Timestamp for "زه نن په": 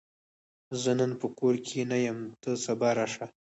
0.81-1.27